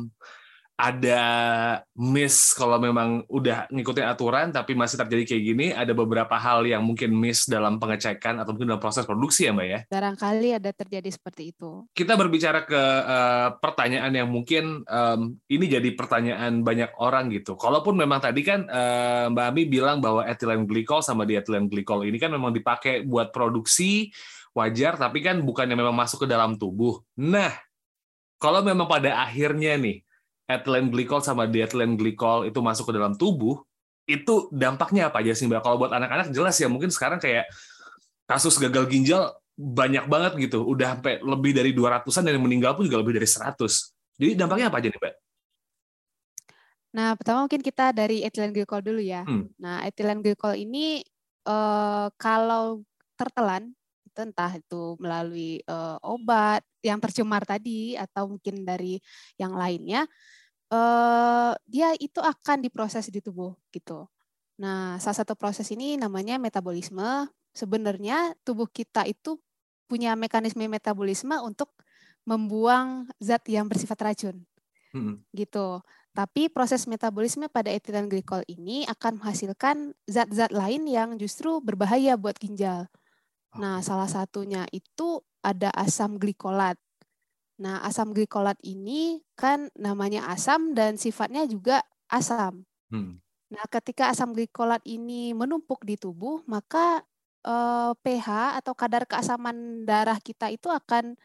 ada 0.77 1.25
miss 1.97 2.53
kalau 2.53 2.77
memang 2.77 3.25
udah 3.33 3.65
ngikutin 3.73 4.05
aturan 4.05 4.53
tapi 4.53 4.77
masih 4.77 5.01
terjadi 5.01 5.25
kayak 5.25 5.43
gini 5.43 5.67
ada 5.73 5.97
beberapa 5.97 6.37
hal 6.37 6.69
yang 6.69 6.85
mungkin 6.85 7.17
miss 7.17 7.49
dalam 7.49 7.81
pengecekan 7.81 8.45
atau 8.45 8.53
mungkin 8.53 8.77
dalam 8.77 8.83
proses 8.85 9.09
produksi 9.09 9.49
ya 9.49 9.57
mbak 9.57 9.67
ya? 9.67 9.81
Barangkali 9.89 10.61
ada 10.61 10.71
terjadi 10.77 11.09
seperti 11.09 11.57
itu. 11.57 11.89
Kita 11.97 12.13
berbicara 12.13 12.69
ke 12.69 12.77
uh, 13.09 13.57
pertanyaan 13.57 14.13
yang 14.13 14.29
mungkin 14.29 14.85
um, 14.85 15.41
ini 15.49 15.65
jadi 15.65 15.97
pertanyaan 15.97 16.61
banyak 16.61 16.93
orang 17.01 17.33
gitu. 17.33 17.57
Kalaupun 17.57 17.97
memang 17.97 18.21
tadi 18.21 18.45
kan 18.45 18.69
uh, 18.69 19.33
mbak 19.33 19.47
Ami 19.49 19.65
bilang 19.65 20.05
bahwa 20.05 20.29
ethylene 20.29 20.69
glycol 20.69 21.01
sama 21.01 21.25
diethylene 21.25 21.73
glycol 21.73 22.05
ini 22.05 22.21
kan 22.21 22.29
memang 22.29 22.53
dipakai 22.53 23.01
buat 23.09 23.33
produksi 23.33 24.13
wajar 24.53 25.01
tapi 25.01 25.25
kan 25.25 25.41
bukannya 25.41 25.73
memang 25.73 25.97
masuk 25.97 26.25
ke 26.25 26.29
dalam 26.29 26.61
tubuh. 26.61 27.01
Nah 27.17 27.57
kalau 28.37 28.61
memang 28.61 28.85
pada 28.85 29.25
akhirnya 29.25 29.81
nih 29.81 30.06
ethylene 30.47 30.89
glycol 30.91 31.21
sama 31.23 31.51
diethylene 31.51 31.99
glycol 31.99 32.47
itu 32.47 32.59
masuk 32.63 32.91
ke 32.91 32.93
dalam 32.95 33.19
tubuh, 33.19 33.63
itu 34.07 34.47
dampaknya 34.55 35.11
apa 35.11 35.21
aja 35.21 35.35
sih 35.35 35.51
Mbak? 35.51 35.61
Kalau 35.63 35.77
buat 35.83 35.91
anak-anak 35.91 36.31
jelas 36.31 36.55
ya, 36.57 36.71
mungkin 36.71 36.95
sekarang 36.95 37.19
kayak 37.19 37.51
kasus 38.27 38.55
gagal 38.59 38.87
ginjal 38.87 39.35
banyak 39.59 40.07
banget 40.07 40.33
gitu. 40.47 40.63
Udah 40.63 40.97
sampai 40.97 41.19
lebih 41.19 41.53
dari 41.53 41.75
200-an 41.75 42.23
dan 42.23 42.39
yang 42.39 42.47
meninggal 42.47 42.79
pun 42.79 42.87
juga 42.87 43.03
lebih 43.03 43.19
dari 43.19 43.27
100. 43.27 43.59
Jadi 44.17 44.33
dampaknya 44.39 44.71
apa 44.71 44.79
aja 44.79 44.89
nih 44.89 45.01
Mbak? 45.03 45.15
Nah, 46.97 47.13
pertama 47.19 47.39
mungkin 47.45 47.61
kita 47.61 47.93
dari 47.93 48.25
ethylene 48.25 48.55
glycol 48.55 48.81
dulu 48.81 49.03
ya. 49.03 49.27
Hmm. 49.27 49.51
Nah, 49.61 49.85
ethylene 49.85 50.23
glycol 50.25 50.57
ini 50.57 51.05
eh, 51.45 52.07
kalau 52.17 52.81
tertelan 53.19 53.75
itu 54.17 54.21
entah 54.25 54.49
itu 54.57 54.97
melalui 54.97 55.61
uh, 55.69 56.01
obat 56.01 56.65
yang 56.81 56.97
tercemar 56.97 57.45
tadi 57.45 58.01
atau 58.01 58.33
mungkin 58.33 58.65
dari 58.65 58.97
yang 59.37 59.53
lainnya 59.53 60.09
uh, 60.71 61.53
dia 61.67 61.93
itu 61.99 62.19
akan 62.19 62.63
diproses 62.63 63.11
di 63.11 63.21
tubuh 63.23 63.55
gitu. 63.71 64.07
Nah, 64.57 64.97
salah 64.99 65.19
satu 65.23 65.37
proses 65.37 65.69
ini 65.73 66.01
namanya 66.01 66.41
metabolisme. 66.41 67.29
Sebenarnya 67.57 68.37
tubuh 68.45 68.69
kita 68.69 69.05
itu 69.09 69.41
punya 69.89 70.13
mekanisme 70.19 70.67
metabolisme 70.67 71.37
untuk 71.41 71.73
membuang 72.27 73.07
zat 73.23 73.45
yang 73.47 73.71
bersifat 73.71 74.13
racun. 74.13 74.37
Hmm. 74.93 75.23
Gitu. 75.31 75.81
Tapi 76.17 76.49
proses 76.49 76.89
metabolisme 76.89 77.45
pada 77.53 77.69
etilen 77.69 78.09
glikol 78.09 78.41
ini 78.49 78.89
akan 78.89 79.21
menghasilkan 79.21 79.93
zat-zat 80.09 80.49
lain 80.49 80.89
yang 80.89 81.21
justru 81.21 81.61
berbahaya 81.61 82.17
buat 82.17 82.41
ginjal. 82.41 82.89
Nah, 83.57 83.85
salah 83.85 84.09
satunya 84.09 84.65
itu 84.73 85.21
ada 85.45 85.69
asam 85.77 86.17
glikolat. 86.17 86.81
Nah, 87.57 87.81
asam 87.89 88.13
glikolat 88.13 88.61
ini 88.61 89.25
kan 89.33 89.73
namanya 89.73 90.29
asam 90.29 90.77
dan 90.77 91.01
sifatnya 91.01 91.49
juga 91.49 91.81
asam. 92.13 92.69
Hmm. 92.93 93.17
Nah, 93.49 93.65
ketika 93.73 94.13
asam 94.13 94.37
glikolat 94.37 94.85
ini 94.85 95.33
menumpuk 95.33 95.81
di 95.89 95.97
tubuh, 95.97 96.45
maka 96.45 97.01
eh, 97.47 97.93
pH 97.97 98.61
atau 98.61 98.77
kadar 98.77 99.09
keasaman 99.09 99.89
darah 99.89 100.21
kita 100.21 100.53
itu 100.53 100.69
akan 100.69 101.17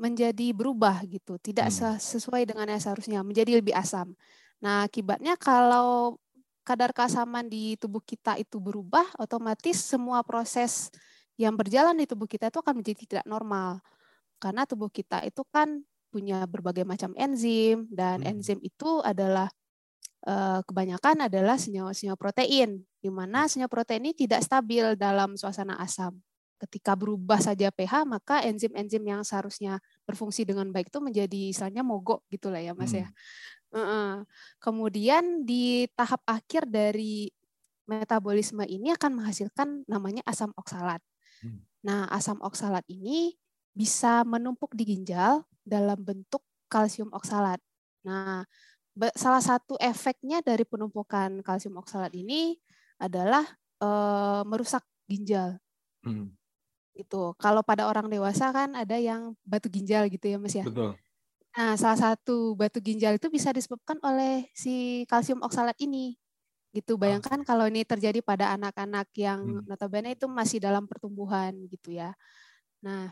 menjadi 0.00 0.56
berubah 0.56 1.04
gitu, 1.04 1.36
tidak 1.36 1.68
hmm. 1.68 2.00
sesuai 2.00 2.48
dengan 2.48 2.72
yang 2.72 2.80
seharusnya, 2.80 3.20
menjadi 3.20 3.60
lebih 3.60 3.76
asam. 3.76 4.16
Nah, 4.64 4.88
akibatnya 4.88 5.36
kalau 5.36 6.16
kadar 6.64 6.96
keasaman 6.96 7.52
di 7.52 7.76
tubuh 7.76 8.00
kita 8.00 8.40
itu 8.40 8.56
berubah, 8.56 9.04
otomatis 9.20 9.76
semua 9.76 10.24
proses 10.24 10.88
yang 11.36 11.52
berjalan 11.56 11.96
di 11.96 12.08
tubuh 12.08 12.28
kita 12.28 12.48
itu 12.48 12.60
akan 12.60 12.80
menjadi 12.80 13.04
tidak 13.04 13.24
normal. 13.28 13.80
Karena 14.40 14.64
tubuh 14.64 14.88
kita 14.88 15.20
itu 15.28 15.44
kan 15.52 15.84
punya 16.10 16.42
berbagai 16.48 16.82
macam 16.82 17.14
enzim 17.14 17.86
dan 17.92 18.24
hmm. 18.24 18.30
enzim 18.34 18.58
itu 18.64 18.98
adalah 19.06 19.46
eh, 20.26 20.60
kebanyakan 20.66 21.30
adalah 21.30 21.54
senyawa-senyawa 21.54 22.18
protein 22.18 22.82
di 22.98 23.08
mana 23.12 23.46
senyawa 23.46 23.70
protein 23.70 24.10
ini 24.10 24.12
tidak 24.16 24.42
stabil 24.42 24.98
dalam 24.98 25.38
suasana 25.38 25.78
asam. 25.78 26.18
Ketika 26.60 26.92
berubah 26.92 27.40
saja 27.40 27.72
pH, 27.72 28.04
maka 28.04 28.44
enzim-enzim 28.44 29.00
yang 29.00 29.24
seharusnya 29.24 29.80
berfungsi 30.04 30.44
dengan 30.44 30.68
baik 30.68 30.92
itu 30.92 31.00
menjadi 31.00 31.56
istilahnya 31.56 31.80
mogok 31.80 32.28
gitulah 32.28 32.60
ya 32.60 32.76
Mas 32.76 32.92
ya. 32.92 33.08
hmm. 33.72 33.80
ya. 33.80 34.28
Kemudian 34.60 35.48
di 35.48 35.88
tahap 35.96 36.20
akhir 36.28 36.68
dari 36.68 37.32
metabolisme 37.88 38.62
ini 38.68 38.92
akan 38.92 39.18
menghasilkan 39.18 39.88
namanya 39.88 40.20
asam 40.28 40.52
oksalat. 40.54 41.00
Hmm. 41.40 41.64
Nah, 41.80 42.04
asam 42.12 42.36
oksalat 42.44 42.84
ini 42.92 43.34
bisa 43.74 44.26
menumpuk 44.26 44.74
di 44.74 44.96
ginjal 44.96 45.46
dalam 45.62 45.98
bentuk 46.00 46.42
kalsium 46.70 47.10
oksalat. 47.14 47.58
Nah, 48.06 48.44
salah 49.14 49.42
satu 49.42 49.78
efeknya 49.78 50.42
dari 50.42 50.66
penumpukan 50.66 51.42
kalsium 51.46 51.78
oksalat 51.78 52.14
ini 52.14 52.58
adalah 53.00 53.46
e, 53.78 53.88
merusak 54.46 54.82
ginjal. 55.06 55.58
Hmm. 56.04 56.34
Itu. 56.94 57.34
Kalau 57.38 57.62
pada 57.62 57.86
orang 57.86 58.10
dewasa 58.10 58.50
kan 58.50 58.74
ada 58.74 58.96
yang 58.98 59.34
batu 59.46 59.70
ginjal 59.70 60.06
gitu 60.10 60.26
ya, 60.26 60.36
Mas 60.38 60.54
ya. 60.54 60.66
Betul. 60.66 60.98
Nah, 61.50 61.74
salah 61.74 61.98
satu 61.98 62.54
batu 62.54 62.78
ginjal 62.78 63.18
itu 63.18 63.26
bisa 63.26 63.50
disebabkan 63.50 63.98
oleh 64.02 64.46
si 64.54 65.02
kalsium 65.10 65.42
oksalat 65.42 65.74
ini 65.82 66.20
gitu 66.70 66.94
bayangkan 66.94 67.42
kalau 67.42 67.66
ini 67.66 67.82
terjadi 67.82 68.22
pada 68.22 68.54
anak-anak 68.54 69.10
yang 69.18 69.42
hmm. 69.42 69.66
notabene 69.66 70.14
itu 70.14 70.30
masih 70.30 70.62
dalam 70.62 70.86
pertumbuhan 70.86 71.50
gitu 71.66 71.98
ya 71.98 72.14
nah 72.78 73.10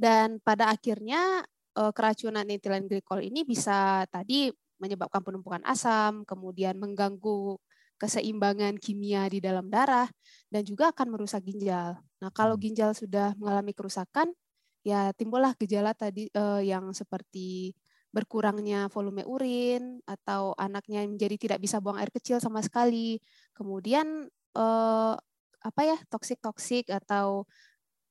dan 0.00 0.40
pada 0.40 0.72
akhirnya 0.72 1.44
eh, 1.76 1.92
keracunan 1.92 2.48
etilen 2.48 2.88
glikol 2.88 3.20
ini 3.20 3.44
bisa 3.44 4.08
tadi 4.08 4.48
menyebabkan 4.80 5.20
penumpukan 5.20 5.60
asam 5.68 6.24
kemudian 6.24 6.80
mengganggu 6.80 7.60
keseimbangan 8.00 8.80
kimia 8.80 9.28
di 9.28 9.44
dalam 9.44 9.68
darah 9.68 10.08
dan 10.48 10.64
juga 10.64 10.88
akan 10.88 11.12
merusak 11.12 11.44
ginjal 11.44 12.00
nah 12.16 12.32
kalau 12.32 12.56
hmm. 12.56 12.64
ginjal 12.64 12.90
sudah 12.96 13.36
mengalami 13.36 13.76
kerusakan 13.76 14.32
ya 14.80 15.12
timbullah 15.12 15.52
gejala 15.60 15.92
tadi 15.92 16.32
eh, 16.32 16.62
yang 16.64 16.96
seperti 16.96 17.76
berkurangnya 18.10 18.90
volume 18.90 19.22
urin 19.22 20.02
atau 20.02 20.52
anaknya 20.58 21.06
menjadi 21.06 21.36
tidak 21.38 21.58
bisa 21.62 21.78
buang 21.78 21.98
air 22.02 22.10
kecil 22.10 22.42
sama 22.42 22.58
sekali. 22.58 23.22
Kemudian 23.54 24.26
eh, 24.58 25.14
apa 25.60 25.80
ya 25.84 25.98
toksik-toksik 26.10 26.90
atau 26.90 27.44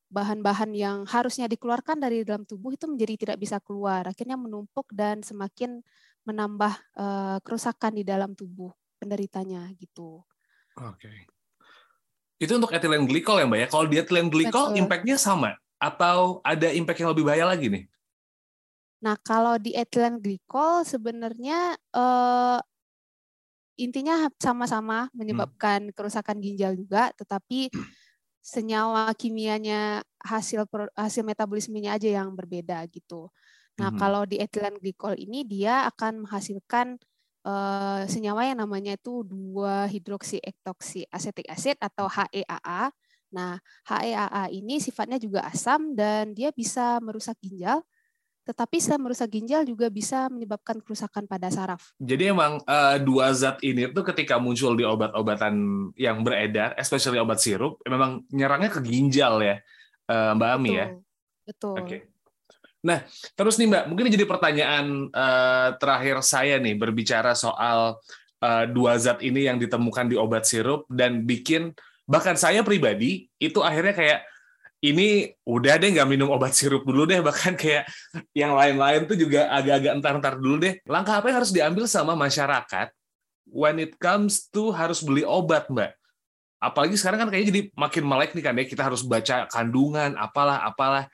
bahan-bahan 0.10 0.74
yang 0.74 0.98
harusnya 1.06 1.46
dikeluarkan 1.46 2.02
dari 2.02 2.26
dalam 2.26 2.44
tubuh 2.44 2.74
itu 2.74 2.90
menjadi 2.90 3.14
tidak 3.26 3.38
bisa 3.42 3.58
keluar. 3.62 4.10
Akhirnya 4.10 4.36
menumpuk 4.36 4.90
dan 4.90 5.22
semakin 5.22 5.86
menambah 6.26 6.74
eh, 6.98 7.38
kerusakan 7.46 7.98
di 7.98 8.04
dalam 8.04 8.34
tubuh 8.34 8.74
penderitanya 8.98 9.70
gitu. 9.78 10.26
Oke. 10.82 11.08
Okay. 11.08 11.18
Itu 12.42 12.58
untuk 12.58 12.74
etilen 12.74 13.06
glikol 13.06 13.40
ya 13.40 13.46
Mbak 13.46 13.60
ya. 13.60 13.68
Kalau 13.70 13.86
di 13.88 13.96
etilen 14.02 14.28
glikol 14.28 14.74
impact-nya 14.76 15.16
sama 15.20 15.56
atau 15.80 16.44
ada 16.44 16.68
impact 16.76 17.00
yang 17.00 17.12
lebih 17.16 17.24
bahaya 17.24 17.48
lagi 17.48 17.72
nih? 17.72 17.86
Nah, 19.00 19.16
kalau 19.24 19.56
di 19.56 19.72
ethylene 19.72 20.20
glycol 20.20 20.84
sebenarnya 20.84 21.80
uh, 21.96 22.60
intinya 23.80 24.28
sama-sama 24.36 25.08
hmm. 25.08 25.16
menyebabkan 25.16 25.80
hmm. 25.88 25.96
kerusakan 25.96 26.44
ginjal 26.44 26.76
juga, 26.76 27.16
tetapi 27.16 27.72
senyawa 28.40 29.12
kimianya 29.16 30.04
hasil 30.24 30.68
hasil 30.96 31.24
metabolismenya 31.24 31.96
aja 32.00 32.10
yang 32.22 32.34
berbeda 32.36 32.84
gitu. 32.92 33.30
Nah, 33.80 33.96
hmm. 33.96 34.00
kalau 34.00 34.24
di 34.28 34.40
etilen 34.40 34.76
glikol 34.80 35.16
ini 35.16 35.48
dia 35.48 35.88
akan 35.88 36.28
menghasilkan 36.28 37.00
uh, 37.48 38.04
senyawa 38.10 38.52
yang 38.52 38.60
namanya 38.60 39.00
itu 39.00 39.24
2 39.24 39.88
hidroksi 39.88 40.44
ektoksi 40.44 41.08
asetik 41.08 41.48
asid 41.48 41.80
atau 41.80 42.12
HEAA. 42.12 42.92
Nah, 43.32 43.62
HEAA 43.88 44.52
ini 44.52 44.84
sifatnya 44.84 45.22
juga 45.22 45.48
asam 45.48 45.96
dan 45.96 46.36
dia 46.36 46.52
bisa 46.52 47.00
merusak 47.00 47.40
ginjal 47.40 47.80
tetapi 48.48 48.82
selain 48.82 49.04
merusak 49.04 49.30
ginjal 49.30 49.62
juga 49.62 49.88
bisa 49.94 50.26
menyebabkan 50.32 50.82
kerusakan 50.82 51.30
pada 51.30 51.54
saraf. 51.54 51.94
Jadi 52.02 52.34
emang 52.34 52.64
uh, 52.66 52.98
dua 52.98 53.30
zat 53.36 53.62
ini 53.62 53.92
tuh 53.94 54.02
ketika 54.02 54.42
muncul 54.42 54.74
di 54.74 54.82
obat-obatan 54.82 55.54
yang 55.94 56.26
beredar, 56.26 56.74
especially 56.80 57.22
obat 57.22 57.38
sirup, 57.38 57.78
memang 57.86 58.26
nyerangnya 58.34 58.74
ke 58.74 58.82
ginjal 58.82 59.38
ya, 59.44 59.62
uh, 60.10 60.34
Mbak 60.34 60.50
Ami 60.56 60.72
ya. 60.76 60.88
Betul. 61.46 61.76
Oke. 61.78 61.86
Okay. 61.86 62.00
Nah, 62.80 63.04
terus 63.36 63.60
nih 63.60 63.68
Mbak, 63.68 63.84
mungkin 63.92 64.08
jadi 64.08 64.26
pertanyaan 64.26 64.86
uh, 65.12 65.70
terakhir 65.76 66.24
saya 66.24 66.56
nih 66.64 66.80
berbicara 66.80 67.36
soal 67.36 68.00
uh, 68.40 68.66
dua 68.72 68.96
zat 68.96 69.20
ini 69.20 69.46
yang 69.46 69.60
ditemukan 69.60 70.08
di 70.08 70.16
obat 70.16 70.48
sirup 70.48 70.88
dan 70.88 71.28
bikin 71.28 71.76
bahkan 72.10 72.34
saya 72.34 72.66
pribadi 72.66 73.30
itu 73.38 73.62
akhirnya 73.62 73.94
kayak 73.94 74.20
ini 74.80 75.36
udah 75.44 75.76
deh 75.76 75.92
nggak 75.92 76.08
minum 76.08 76.32
obat 76.32 76.56
sirup 76.56 76.88
dulu 76.88 77.04
deh 77.04 77.20
bahkan 77.20 77.52
kayak 77.60 77.84
yang 78.32 78.56
lain-lain 78.56 79.04
tuh 79.04 79.20
juga 79.20 79.52
agak-agak 79.52 79.92
entar-entar 80.00 80.34
dulu 80.40 80.56
deh. 80.64 80.80
Langkah 80.88 81.20
apa 81.20 81.28
yang 81.32 81.38
harus 81.44 81.52
diambil 81.52 81.84
sama 81.84 82.16
masyarakat 82.16 82.88
when 83.52 83.76
it 83.84 84.00
comes 84.00 84.48
to 84.48 84.72
harus 84.72 85.04
beli 85.04 85.28
obat 85.28 85.68
mbak? 85.68 85.92
Apalagi 86.64 86.96
sekarang 86.96 87.24
kan 87.24 87.28
kayaknya 87.32 87.48
jadi 87.52 87.62
makin 87.76 88.04
melek 88.08 88.32
nih 88.36 88.44
kan 88.44 88.56
ya. 88.56 88.66
Kita 88.68 88.82
harus 88.88 89.04
baca 89.04 89.52
kandungan 89.52 90.16
apalah 90.16 90.64
apalah. 90.64 91.12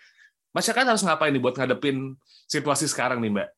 Masyarakat 0.53 0.85
harus 0.85 1.01
ngapain 1.01 1.33
nih 1.33 1.41
buat 1.41 1.57
ngadepin 1.57 2.13
situasi 2.45 2.85
sekarang 2.85 3.17
nih 3.17 3.33
mbak? 3.33 3.49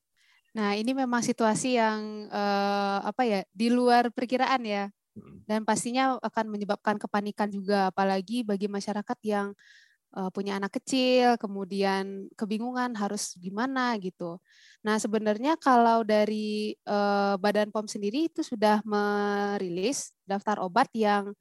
Nah 0.55 0.71
ini 0.79 0.95
memang 0.95 1.19
situasi 1.19 1.75
yang 1.75 2.31
uh, 2.31 3.03
apa 3.03 3.27
ya 3.27 3.39
di 3.51 3.67
luar 3.67 4.07
perkiraan 4.15 4.63
ya. 4.63 4.87
Hmm. 5.17 5.41
dan 5.49 5.65
pastinya 5.65 6.21
akan 6.21 6.45
menyebabkan 6.45 7.01
kepanikan 7.01 7.49
juga 7.49 7.89
apalagi 7.89 8.45
bagi 8.45 8.69
masyarakat 8.69 9.17
yang 9.25 9.49
uh, 10.15 10.29
punya 10.31 10.55
anak 10.61 10.79
kecil, 10.79 11.35
kemudian 11.41 12.31
kebingungan 12.39 12.95
harus 12.95 13.35
gimana 13.35 13.97
gitu. 13.99 14.39
Nah, 14.85 15.01
sebenarnya 15.01 15.59
kalau 15.59 16.05
dari 16.07 16.77
uh, 16.87 17.35
Badan 17.41 17.73
POM 17.73 17.89
sendiri 17.89 18.31
itu 18.31 18.45
sudah 18.45 18.79
merilis 18.87 20.15
daftar 20.23 20.63
obat 20.63 20.87
yang 20.95 21.35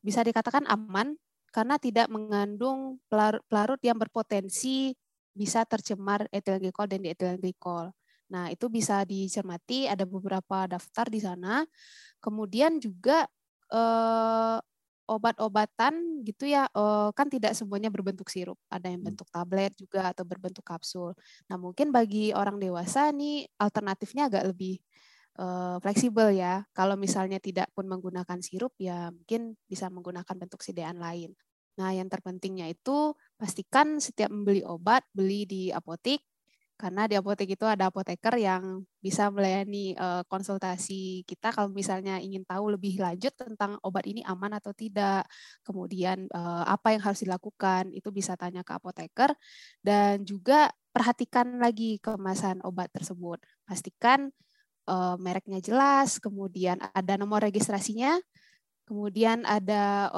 bisa 0.00 0.22
dikatakan 0.22 0.64
aman 0.70 1.18
karena 1.52 1.76
tidak 1.80 2.06
mengandung 2.12 3.02
pelarut 3.50 3.80
yang 3.82 3.98
berpotensi 3.98 4.94
bisa 5.32 5.62
tercemar 5.64 6.26
etilen 6.34 6.70
dan 6.70 7.00
dietilen 7.02 7.38
glikol. 7.38 7.90
Nah, 8.28 8.52
itu 8.52 8.68
bisa 8.68 9.06
dicermati 9.08 9.88
ada 9.88 10.04
beberapa 10.04 10.68
daftar 10.68 11.06
di 11.08 11.20
sana. 11.22 11.64
Kemudian 12.20 12.76
juga 12.76 13.24
eh, 13.72 14.58
obat-obatan 15.08 16.20
gitu 16.22 16.44
ya 16.44 16.68
uh, 16.76 17.08
kan 17.16 17.32
tidak 17.32 17.56
semuanya 17.56 17.88
berbentuk 17.88 18.28
sirup. 18.28 18.60
Ada 18.68 18.92
yang 18.92 19.00
hmm. 19.02 19.08
bentuk 19.16 19.28
tablet 19.32 19.72
juga 19.74 20.12
atau 20.12 20.28
berbentuk 20.28 20.62
kapsul. 20.62 21.16
Nah 21.48 21.56
mungkin 21.56 21.88
bagi 21.88 22.36
orang 22.36 22.60
dewasa 22.60 23.08
nih 23.10 23.48
alternatifnya 23.56 24.28
agak 24.28 24.52
lebih 24.52 24.76
uh, 25.40 25.80
fleksibel 25.80 26.28
ya. 26.36 26.68
Kalau 26.76 27.00
misalnya 27.00 27.40
tidak 27.40 27.72
pun 27.72 27.88
menggunakan 27.88 28.38
sirup 28.44 28.76
ya 28.76 29.08
mungkin 29.08 29.56
bisa 29.64 29.88
menggunakan 29.88 30.36
bentuk 30.36 30.60
sidean 30.60 31.00
lain. 31.00 31.32
Nah 31.80 31.96
yang 31.96 32.12
terpentingnya 32.12 32.68
itu 32.68 33.16
pastikan 33.40 33.96
setiap 34.02 34.28
membeli 34.28 34.60
obat 34.60 35.08
beli 35.16 35.48
di 35.48 35.62
apotik 35.72 36.20
karena 36.78 37.10
di 37.10 37.18
apotek 37.18 37.58
itu 37.58 37.66
ada 37.66 37.90
apoteker 37.90 38.38
yang 38.38 38.86
bisa 39.02 39.34
melayani 39.34 39.98
uh, 39.98 40.22
konsultasi 40.30 41.26
kita 41.26 41.50
kalau 41.50 41.74
misalnya 41.74 42.22
ingin 42.22 42.46
tahu 42.46 42.78
lebih 42.78 43.02
lanjut 43.02 43.34
tentang 43.34 43.82
obat 43.82 44.06
ini 44.06 44.22
aman 44.22 44.54
atau 44.62 44.70
tidak, 44.70 45.26
kemudian 45.66 46.30
uh, 46.30 46.62
apa 46.70 46.94
yang 46.94 47.02
harus 47.02 47.26
dilakukan 47.26 47.90
itu 47.90 48.14
bisa 48.14 48.38
tanya 48.38 48.62
ke 48.62 48.70
apoteker. 48.78 49.34
Dan 49.82 50.22
juga 50.22 50.70
perhatikan 50.94 51.58
lagi 51.58 51.98
kemasan 51.98 52.62
obat 52.62 52.94
tersebut. 52.94 53.42
Pastikan 53.66 54.30
uh, 54.86 55.18
mereknya 55.18 55.58
jelas, 55.58 56.22
kemudian 56.22 56.78
ada 56.94 57.18
nomor 57.18 57.42
registrasinya, 57.42 58.22
kemudian 58.86 59.42
ada 59.44 60.14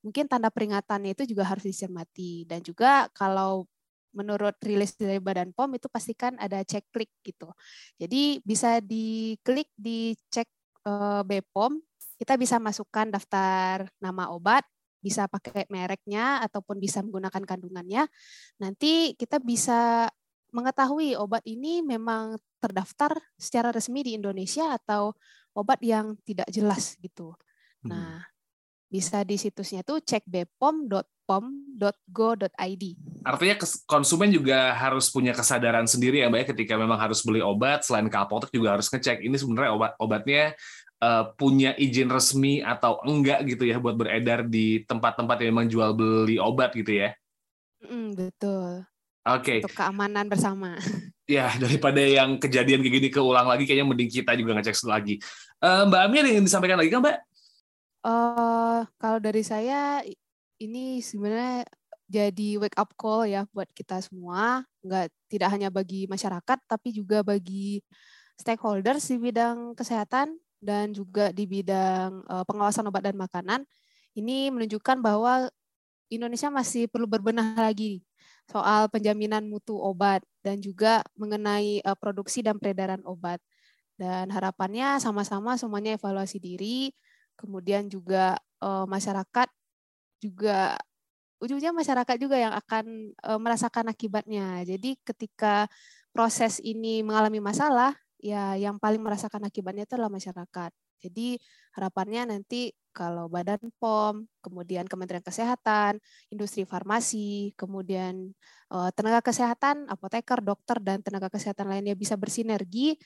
mungkin 0.00 0.26
tanda 0.32 0.48
peringatannya 0.48 1.12
itu 1.12 1.28
juga 1.28 1.44
harus 1.44 1.68
dicermati. 1.68 2.48
Dan 2.48 2.64
juga 2.64 3.12
kalau 3.12 3.68
menurut 4.14 4.54
rilis 4.62 4.94
dari 4.94 5.18
Badan 5.18 5.52
POM 5.52 5.76
itu 5.76 5.90
pastikan 5.90 6.38
ada 6.38 6.62
cek 6.62 6.88
klik 6.94 7.10
gitu. 7.26 7.50
Jadi 7.98 8.40
bisa 8.46 8.78
diklik 8.80 9.68
di 9.74 10.14
cek 10.30 10.48
uh, 10.86 11.20
BPOM, 11.26 11.82
kita 12.16 12.38
bisa 12.38 12.62
masukkan 12.62 13.10
daftar 13.10 13.90
nama 13.98 14.30
obat, 14.30 14.64
bisa 15.02 15.28
pakai 15.28 15.68
mereknya 15.68 16.40
ataupun 16.46 16.80
bisa 16.80 17.04
menggunakan 17.04 17.44
kandungannya. 17.44 18.08
Nanti 18.62 19.12
kita 19.18 19.42
bisa 19.42 20.08
mengetahui 20.54 21.18
obat 21.18 21.42
ini 21.44 21.82
memang 21.82 22.38
terdaftar 22.62 23.18
secara 23.34 23.74
resmi 23.74 24.06
di 24.06 24.14
Indonesia 24.14 24.72
atau 24.72 25.12
obat 25.52 25.82
yang 25.82 26.14
tidak 26.22 26.46
jelas 26.48 26.94
gitu. 27.02 27.34
Hmm. 27.82 27.90
Nah, 27.90 28.24
bisa 28.94 29.26
di 29.26 29.34
situsnya 29.34 29.82
tuh 29.82 29.98
cek 29.98 30.22
bepom.pom.go.id. 30.30 31.04
Artinya 33.26 33.58
konsumen 33.90 34.30
juga 34.30 34.70
harus 34.70 35.10
punya 35.10 35.34
kesadaran 35.34 35.90
sendiri 35.90 36.22
ya 36.22 36.30
Mbak 36.30 36.38
ya 36.38 36.46
ketika 36.54 36.78
memang 36.78 37.02
harus 37.02 37.26
beli 37.26 37.42
obat 37.42 37.82
selain 37.82 38.06
ke 38.06 38.14
apotek 38.14 38.54
juga 38.54 38.78
harus 38.78 38.86
ngecek 38.86 39.26
ini 39.26 39.34
sebenarnya 39.34 39.74
obat 39.74 39.98
obatnya 39.98 40.54
uh, 41.02 41.34
punya 41.34 41.74
izin 41.74 42.06
resmi 42.06 42.62
atau 42.62 43.02
enggak 43.02 43.42
gitu 43.50 43.66
ya 43.66 43.82
buat 43.82 43.98
beredar 43.98 44.46
di 44.46 44.86
tempat-tempat 44.86 45.42
yang 45.42 45.50
memang 45.58 45.66
jual 45.66 45.90
beli 45.98 46.38
obat 46.38 46.70
gitu 46.78 46.94
ya. 47.02 47.10
Mm, 47.90 48.14
betul. 48.14 48.86
Oke. 49.26 49.42
Okay. 49.42 49.58
Untuk 49.66 49.74
keamanan 49.74 50.30
bersama. 50.30 50.78
Ya, 51.24 51.48
daripada 51.56 52.04
yang 52.04 52.36
kejadian 52.36 52.84
kayak 52.84 52.94
gini 53.00 53.08
keulang 53.08 53.48
lagi, 53.48 53.64
kayaknya 53.64 53.88
mending 53.88 54.12
kita 54.12 54.36
juga 54.36 54.60
ngecek 54.60 54.76
lagi. 54.84 55.16
Uh, 55.56 55.88
Mbak 55.88 56.00
Ami 56.04 56.16
ada 56.20 56.28
yang 56.36 56.44
disampaikan 56.44 56.76
lagi 56.76 56.92
kan, 56.92 57.00
Mbak? 57.00 57.16
Uh, 58.04 58.84
kalau 59.00 59.16
dari 59.16 59.40
saya 59.40 60.04
ini 60.60 61.00
sebenarnya 61.00 61.64
jadi 62.04 62.60
wake 62.60 62.76
up 62.76 62.92
call 63.00 63.24
ya 63.24 63.48
buat 63.56 63.66
kita 63.72 64.04
semua, 64.04 64.60
nggak 64.84 65.08
tidak 65.32 65.48
hanya 65.48 65.72
bagi 65.72 66.04
masyarakat 66.04 66.58
tapi 66.68 66.92
juga 66.92 67.24
bagi 67.24 67.80
stakeholders 68.36 69.08
di 69.08 69.16
bidang 69.16 69.72
kesehatan 69.72 70.36
dan 70.60 70.92
juga 70.92 71.32
di 71.32 71.48
bidang 71.48 72.24
uh, 72.28 72.44
pengawasan 72.44 72.88
obat 72.92 73.08
dan 73.08 73.16
makanan. 73.16 73.64
Ini 74.12 74.52
menunjukkan 74.52 75.00
bahwa 75.00 75.48
Indonesia 76.12 76.52
masih 76.52 76.86
perlu 76.92 77.08
berbenah 77.08 77.56
lagi 77.56 78.04
soal 78.44 78.92
penjaminan 78.92 79.48
mutu 79.48 79.80
obat 79.80 80.20
dan 80.44 80.60
juga 80.60 81.00
mengenai 81.16 81.80
uh, 81.84 81.96
produksi 81.96 82.44
dan 82.44 82.60
peredaran 82.60 83.00
obat. 83.08 83.40
Dan 83.94 84.28
harapannya 84.28 84.98
sama-sama 84.98 85.54
semuanya 85.54 85.94
evaluasi 85.94 86.42
diri, 86.42 86.90
kemudian 87.38 87.86
juga 87.90 88.38
uh, 88.62 88.86
masyarakat 88.88 89.48
juga 90.22 90.78
ujungnya 91.42 91.76
masyarakat 91.76 92.16
juga 92.16 92.40
yang 92.40 92.54
akan 92.56 93.12
uh, 93.20 93.40
merasakan 93.40 93.92
akibatnya. 93.92 94.64
Jadi 94.64 94.96
ketika 95.04 95.68
proses 96.14 96.62
ini 96.64 97.04
mengalami 97.04 97.44
masalah, 97.44 97.92
ya 98.16 98.56
yang 98.56 98.80
paling 98.80 99.02
merasakan 99.04 99.44
akibatnya 99.44 99.84
itu 99.84 99.94
adalah 100.00 100.12
masyarakat. 100.12 100.72
Jadi 101.04 101.36
harapannya 101.76 102.32
nanti 102.32 102.72
kalau 102.94 103.28
Badan 103.28 103.60
POM, 103.76 104.24
kemudian 104.40 104.88
Kementerian 104.88 105.20
Kesehatan, 105.20 106.00
industri 106.32 106.64
farmasi, 106.64 107.52
kemudian 107.60 108.32
uh, 108.72 108.88
tenaga 108.96 109.20
kesehatan, 109.20 109.84
apoteker, 109.90 110.40
dokter 110.40 110.80
dan 110.80 111.04
tenaga 111.04 111.28
kesehatan 111.28 111.68
lainnya 111.68 111.92
bisa 111.98 112.16
bersinergi 112.16 112.96
Eh, 112.96 113.00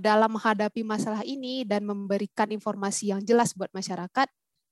dalam 0.00 0.30
menghadapi 0.32 0.80
masalah 0.82 1.20
ini 1.22 1.62
dan 1.68 1.84
memberikan 1.84 2.48
informasi 2.48 3.12
yang 3.12 3.20
jelas 3.20 3.52
buat 3.52 3.68
masyarakat. 3.76 4.28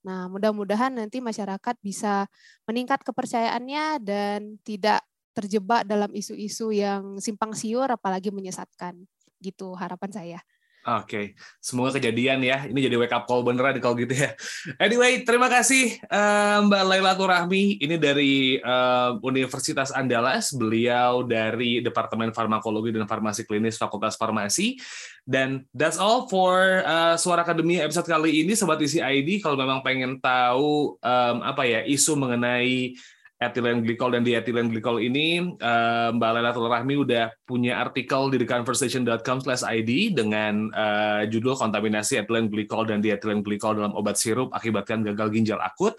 Nah, 0.06 0.30
mudah-mudahan 0.32 0.94
nanti 0.94 1.20
masyarakat 1.20 1.74
bisa 1.84 2.24
meningkat 2.64 3.04
kepercayaannya 3.04 4.00
dan 4.00 4.56
tidak 4.64 5.04
terjebak 5.36 5.84
dalam 5.86 6.10
isu-isu 6.16 6.72
yang 6.74 7.20
simpang 7.20 7.52
siur 7.52 7.86
apalagi 7.90 8.32
menyesatkan. 8.32 9.04
Gitu 9.38 9.76
harapan 9.76 10.10
saya. 10.10 10.40
Oke, 10.88 11.04
okay. 11.04 11.24
semoga 11.60 12.00
kejadian 12.00 12.40
ya. 12.40 12.64
Ini 12.64 12.88
jadi 12.88 12.96
wake 12.96 13.12
up 13.12 13.28
call 13.28 13.44
beneran 13.44 13.76
kalau 13.76 13.92
gitu 13.92 14.16
ya. 14.16 14.32
Anyway, 14.80 15.20
terima 15.20 15.52
kasih 15.52 16.00
uh, 16.08 16.64
Mbak 16.64 16.82
Laila 16.88 17.12
Turahmi. 17.12 17.76
Ini 17.76 18.00
dari 18.00 18.56
uh, 18.56 19.20
Universitas 19.20 19.92
Andalas. 19.92 20.48
Beliau 20.56 21.28
dari 21.28 21.84
Departemen 21.84 22.32
Farmakologi 22.32 22.96
dan 22.96 23.04
Farmasi 23.04 23.44
Klinis 23.44 23.76
Fakultas 23.76 24.16
Farmasi. 24.16 24.80
Dan 25.28 25.68
that's 25.76 26.00
all 26.00 26.24
for 26.24 26.80
uh, 26.88 27.20
Suara 27.20 27.44
Akademi 27.44 27.76
episode 27.84 28.08
kali 28.08 28.40
ini, 28.48 28.56
Sobat 28.56 28.80
Isi 28.80 29.04
ID. 29.04 29.44
Kalau 29.44 29.60
memang 29.60 29.84
pengen 29.84 30.16
tahu 30.24 30.96
um, 30.96 31.36
apa 31.44 31.68
ya 31.68 31.84
isu 31.84 32.16
mengenai 32.16 32.96
ethylene 33.38 33.86
glycol 33.86 34.10
dan 34.18 34.26
diethylene 34.26 34.66
glycol 34.66 34.98
ini 34.98 35.54
uh, 35.62 36.10
Mbak 36.10 36.30
Lela 36.34 36.50
Rahmi 36.50 36.94
udah 36.98 37.30
punya 37.46 37.78
artikel 37.78 38.34
di 38.34 38.42
theconversation.com/id 38.42 39.90
dengan 40.18 40.66
uh, 40.74 41.22
judul 41.30 41.54
kontaminasi 41.54 42.18
ethylene 42.18 42.50
glycol 42.50 42.82
dan 42.90 42.98
diethylene 42.98 43.46
glycol 43.46 43.78
dalam 43.78 43.94
obat 43.94 44.18
sirup 44.18 44.50
akibatkan 44.50 45.06
gagal 45.06 45.30
ginjal 45.30 45.62
akut. 45.62 45.94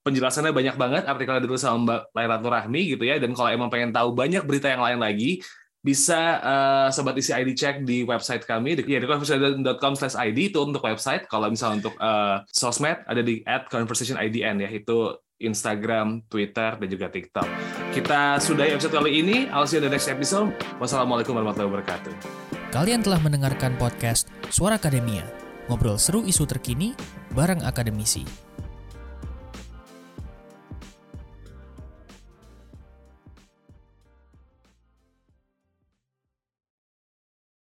Penjelasannya 0.00 0.56
banyak 0.56 0.76
banget 0.80 1.04
artikelnya 1.04 1.44
ditulis 1.44 1.60
sama 1.60 2.08
Mbak 2.16 2.16
Lela 2.16 2.36
Rahmi 2.40 2.96
gitu 2.96 3.04
ya. 3.04 3.20
Dan 3.20 3.36
kalau 3.36 3.52
emang 3.52 3.68
pengen 3.68 3.92
tahu 3.92 4.16
banyak 4.16 4.40
berita 4.48 4.72
yang 4.72 4.80
lain 4.80 5.04
lagi 5.04 5.44
bisa 5.84 6.40
uh, 6.40 6.88
sobat 6.88 7.14
isi 7.20 7.36
ID 7.36 7.52
cek 7.52 7.84
di 7.84 8.00
website 8.08 8.48
kami. 8.48 8.80
Di 8.80 8.88
ya, 8.88 8.96
di 8.96 9.04
conversation.com/id 9.04 10.38
itu 10.40 10.58
untuk 10.64 10.80
website. 10.80 11.28
Kalau 11.28 11.52
misalnya 11.52 11.84
untuk 11.84 11.94
uh, 12.00 12.40
sosmed 12.48 13.04
ada 13.04 13.20
di 13.20 13.44
@conversationidn 13.44 14.64
ya. 14.64 14.70
Itu 14.72 15.27
Instagram, 15.38 16.26
Twitter, 16.26 16.76
dan 16.78 16.88
juga 16.90 17.06
TikTok. 17.10 17.48
Kita 17.94 18.38
sudahi 18.42 18.74
episode 18.74 18.94
kali 18.94 19.22
ini. 19.22 19.36
I'll 19.50 19.66
see 19.66 19.78
you 19.78 19.82
in 19.82 19.90
the 19.90 19.94
next 19.94 20.10
episode. 20.10 20.54
Wassalamualaikum 20.82 21.34
warahmatullahi 21.34 21.70
wabarakatuh. 21.78 22.12
Kalian 22.74 23.00
telah 23.00 23.18
mendengarkan 23.22 23.78
podcast 23.80 24.28
Suara 24.52 24.76
Akademia. 24.76 25.24
Ngobrol 25.72 25.96
seru 25.96 26.24
isu 26.24 26.44
terkini 26.44 26.92
bareng 27.32 27.64
akademisi. 27.64 28.47